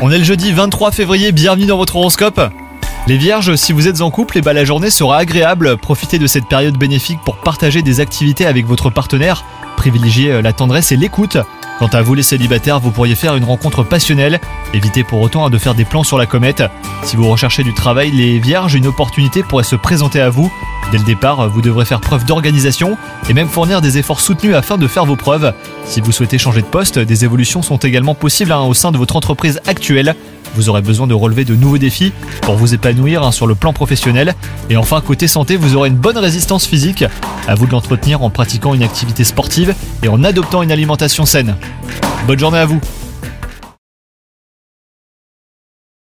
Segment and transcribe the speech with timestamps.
[0.00, 2.40] On est le jeudi 23 février, bienvenue dans votre horoscope.
[3.08, 5.76] Les vierges, si vous êtes en couple, eh ben, la journée sera agréable.
[5.78, 9.44] Profitez de cette période bénéfique pour partager des activités avec votre partenaire.
[9.76, 11.38] Privilégiez euh, la tendresse et l'écoute.
[11.78, 14.40] Quant à vous les célibataires, vous pourriez faire une rencontre passionnelle.
[14.74, 16.64] Évitez pour autant hein, de faire des plans sur la comète.
[17.04, 20.52] Si vous recherchez du travail, les vierges, une opportunité pourrait se présenter à vous.
[20.90, 22.96] Dès le départ, vous devrez faire preuve d'organisation
[23.28, 25.54] et même fournir des efforts soutenus afin de faire vos preuves.
[25.84, 28.98] Si vous souhaitez changer de poste, des évolutions sont également possibles hein, au sein de
[28.98, 30.16] votre entreprise actuelle.
[30.54, 32.12] Vous aurez besoin de relever de nouveaux défis
[32.42, 34.34] pour vous épanouir hein, sur le plan professionnel.
[34.70, 37.04] Et enfin, côté santé, vous aurez une bonne résistance physique.
[37.46, 41.56] À vous de l'entretenir en pratiquant une activité sportive et en adoptant une alimentation saine.
[42.26, 42.80] Bonne journée à vous